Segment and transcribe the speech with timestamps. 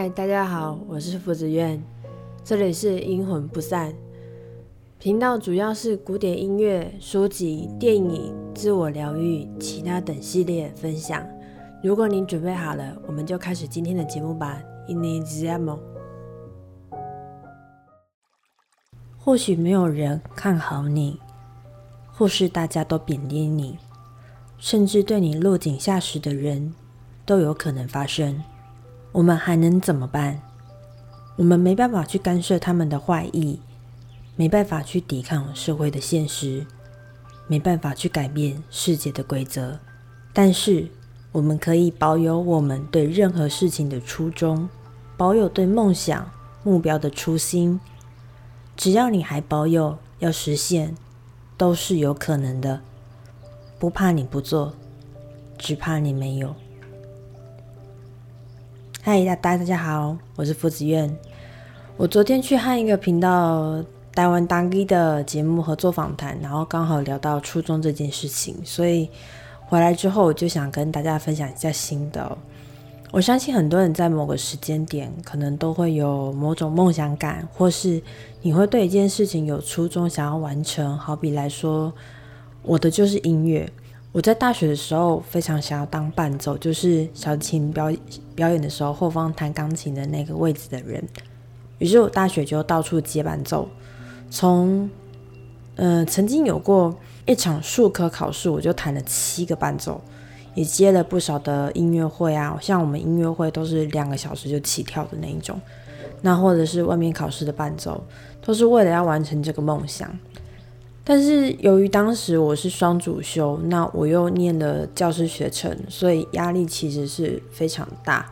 [0.00, 1.78] 嗨，大家好，我是福子苑，
[2.42, 3.92] 这里是阴魂不散
[4.98, 11.22] 频道，主要是古典音乐、书籍、电影、自我疗愈、其他等系列分享。
[11.82, 14.58] 如果你准备好了，我们就开始今天的节目吧。
[14.88, 15.78] Iniziamo。
[19.18, 21.20] 或许没有人看好你，
[22.10, 23.76] 或是大家都贬低你，
[24.56, 26.74] 甚至对你落井下石的人
[27.26, 28.42] 都有可能发生。
[29.12, 30.40] 我们还能怎么办？
[31.36, 33.60] 我们没办法去干涉他们的坏意，
[34.36, 36.66] 没办法去抵抗社会的现实，
[37.46, 39.78] 没办法去改变世界的规则。
[40.32, 40.86] 但是，
[41.32, 44.68] 我们可以保有我们对任何事情的初衷，
[45.16, 46.30] 保有对梦想
[46.62, 47.80] 目标的初心。
[48.76, 50.94] 只要你还保有，要实现，
[51.56, 52.80] 都是有可能的。
[53.78, 54.74] 不怕你不做，
[55.58, 56.54] 只怕你没有。
[59.02, 61.10] 嗨，大大家好，我是福子苑。
[61.96, 63.82] 我昨天去和一个频道
[64.14, 69.08] 台湾当地的节目合作访谈，然后刚好聊到初中这件事情，所以
[69.64, 72.36] 回来之后我就想跟大家分享一下心得。
[73.10, 78.02] 我相信很多人在某个时间点，可能都会有某种梦想感，或是
[78.42, 80.96] 你会对一件事情有初衷，想要完成。
[80.98, 81.90] 好比来说，
[82.62, 83.66] 我的就是音乐。
[84.12, 87.92] 我在大学的时候非常想要当伴奏，就是小提琴表
[88.34, 91.02] 表演的时候后方弹钢琴的那个位置的人。
[91.78, 93.68] 于是我大学就到处接伴奏，
[94.28, 94.90] 从
[95.76, 96.92] 呃曾经有过
[97.24, 100.00] 一场数科考试，我就弹了七个伴奏，
[100.56, 105.58] 也接了不少的音乐会啊，像我们音乐会都是两个小时就起跳的那一种，
[106.20, 108.02] 那或者是外面考试的伴奏，
[108.44, 110.10] 都是为了要完成这个梦想。
[111.02, 118.30] 但是由于当时我是双主修，那我又念了教师学程，所以压力其实是非常大。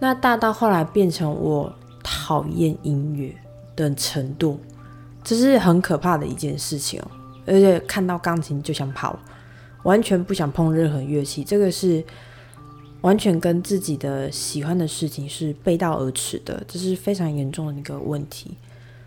[0.00, 3.34] 那大到后来变成我讨厌音乐
[3.74, 4.60] 的程度，
[5.24, 7.02] 这是很可怕的一件事情。
[7.46, 9.18] 而且看到钢琴就想跑，
[9.82, 12.02] 完全不想碰任何乐器，这个是
[13.00, 18.56] 完全跟自己的喜欢的事情是背道而驰的，这是非常严重的一个问题。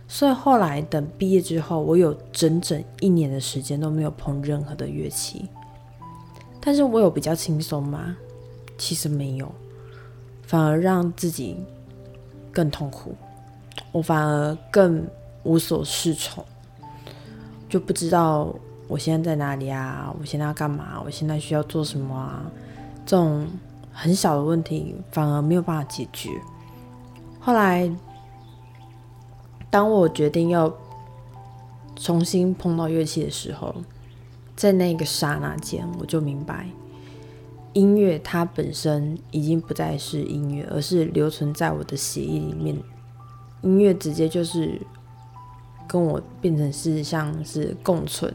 [0.10, 5.50] 所以后来等毕业之后，我有整整一年的时间都没有碰任何的乐器。
[6.62, 8.16] 但是我有比较轻松吗？
[8.78, 9.52] 其实没有，
[10.44, 11.58] 反而让自己
[12.54, 13.14] 更痛苦。
[13.92, 15.06] 我反而更
[15.44, 16.44] 无所适从，
[17.68, 18.56] 就不知道
[18.88, 20.14] 我现在在哪里啊？
[20.18, 21.02] 我现在要干嘛？
[21.04, 22.50] 我现在需要做什么啊？
[23.06, 23.46] 这种
[23.92, 26.30] 很小的问题反而没有办法解决。
[27.42, 27.92] 后来。
[29.70, 30.74] 当我决定要
[31.96, 33.76] 重新碰到乐器的时候，
[34.56, 36.68] 在那个刹那间，我就明白，
[37.74, 42.78] 音乐它本身已经不再是音乐，而是留存在我的血液里面。
[43.62, 44.80] 音乐直接就是
[45.88, 48.34] 跟我变成是像是共存，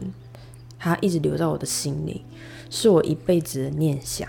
[0.77, 2.23] 它一直留在我的心里，
[2.69, 4.27] 是我一辈子的念想。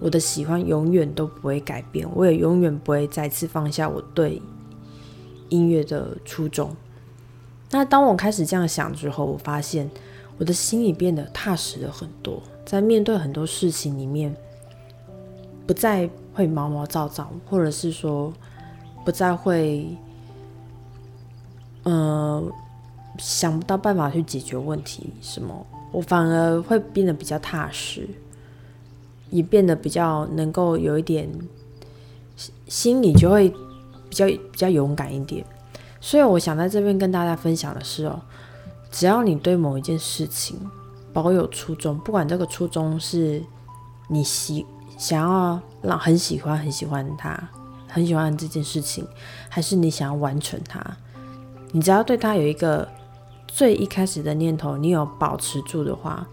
[0.00, 4.42] 我的喜欢永远都不会改变，我也永远不会再次放下我对。
[5.48, 6.74] 音乐的初衷。
[7.70, 9.90] 那当我开始这样想之后，我发现
[10.38, 14.34] 我的心里变得踏实了很多，在面对很多事情里面，
[15.66, 18.32] 不再会毛毛躁躁，或者是说
[19.04, 19.88] 不再会，
[21.82, 22.42] 呃，
[23.18, 28.08] 想不到办法去解决问题什么，我反而会变得比较踏实，
[29.30, 31.28] 也变得比较能够有一点
[32.68, 33.52] 心里就会。
[34.08, 35.44] 比较比较勇敢一点，
[36.00, 38.20] 所以我想在这边跟大家分享的是哦，
[38.90, 40.58] 只要你对某一件事情
[41.12, 43.42] 保有初衷，不管这个初衷是
[44.08, 44.64] 你喜
[44.96, 47.48] 想要让很喜欢很喜欢它，
[47.88, 49.06] 很喜欢这件事情，
[49.48, 50.80] 还是你想要完成它，
[51.72, 52.88] 你只要对它有一个
[53.48, 56.26] 最一开始的念头，你有保持住的话，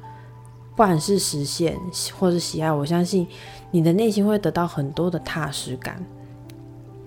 [0.72, 1.78] 不管是实现
[2.18, 3.28] 或是喜爱，我相信
[3.72, 6.04] 你的内心会得到很多的踏实感。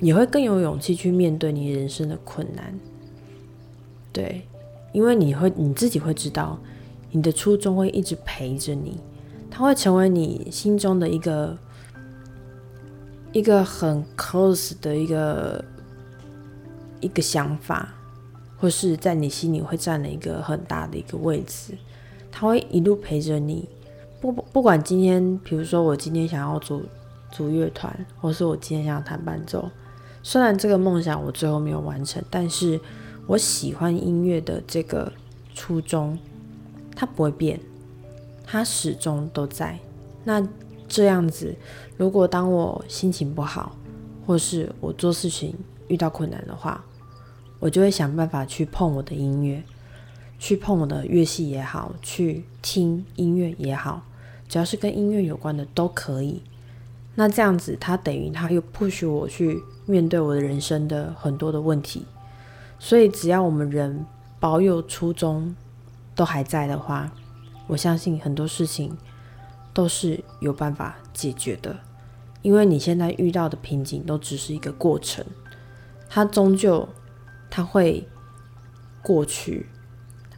[0.00, 2.78] 也会更有勇气去面对你人生的困难，
[4.12, 4.46] 对，
[4.92, 6.58] 因为你会你自己会知道，
[7.10, 9.00] 你的初衷会一直陪着你，
[9.50, 11.56] 它会成为你心中的一个
[13.32, 15.64] 一个很 close 的一个
[17.00, 17.94] 一个想法，
[18.58, 21.72] 或是在你心里会占了一个很大的一个位置，
[22.30, 23.66] 它会一路陪着你，
[24.20, 26.82] 不不管今天，比如说我今天想要组
[27.32, 29.70] 组乐团，或是我今天想要弹伴奏。
[30.28, 32.80] 虽然这个梦想我最后没有完成，但是
[33.28, 35.12] 我喜欢音乐的这个
[35.54, 36.18] 初衷，
[36.96, 37.60] 它不会变，
[38.44, 39.78] 它始终都在。
[40.24, 40.44] 那
[40.88, 41.54] 这样子，
[41.96, 43.76] 如果当我心情不好，
[44.26, 45.54] 或是我做事情
[45.86, 46.84] 遇到困难的话，
[47.60, 49.62] 我就会想办法去碰我的音乐，
[50.40, 54.02] 去碰我的乐器也好，去听音乐也好，
[54.48, 56.42] 只要是跟音乐有关的都可以。
[57.16, 62.06] 那这样子，它等于它又不许我去面对我的人生的很多的问题。
[62.78, 64.04] 所以，只要我们人
[64.38, 65.56] 保有初衷
[66.14, 67.10] 都还在的话，
[67.66, 68.96] 我相信很多事情
[69.72, 71.74] 都是有办法解决的。
[72.42, 75.24] 因为你现在遇到的瓶颈都只是一个过程，
[76.08, 76.86] 它终究
[77.48, 78.06] 它会
[79.02, 79.66] 过去，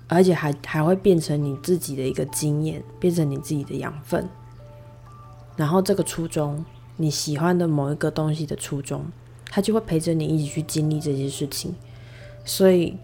[0.07, 4.27] 而且还还会变成你自己的一个经验，变成你自己的养分。
[5.59, 6.65] 然后这个初衷，
[6.97, 9.05] 你喜欢的某一个东西的初衷，
[9.51, 11.75] 它就会陪着你一起去经历这些事情。
[12.47, 12.97] 所以，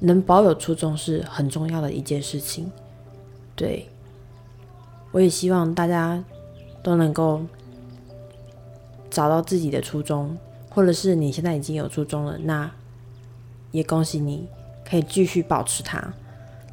[0.00, 2.70] 能保有初衷是很重要的一件事情。
[3.56, 3.88] 对，
[5.12, 6.22] 我也希望大家
[6.82, 7.40] 都能够。
[9.12, 12.70] 找到自己的初衷，或者是你现在已经有初衷了，那
[13.72, 14.46] 也恭喜你，
[14.88, 16.14] 可以继续保持它，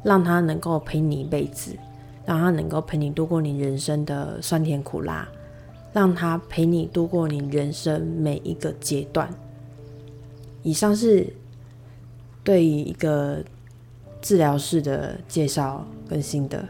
[0.04, 1.76] 让它能够陪你一辈子，
[2.28, 5.26] 让它能够陪你度过你人生的酸甜苦辣，
[5.94, 9.32] 让它陪你度过你人生每一个阶段。
[10.62, 11.32] 以上是
[12.44, 13.42] 对于一个
[14.20, 16.62] 治疗室的介绍跟心得，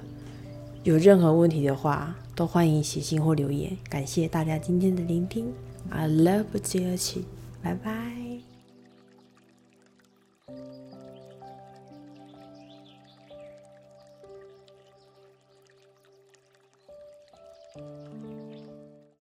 [0.84, 2.14] 有任何问题的话。
[2.36, 5.52] 都欢迎写信或留言，感谢大家今天的聆听。
[5.90, 7.24] I love 不期而起，
[7.60, 8.57] 拜拜。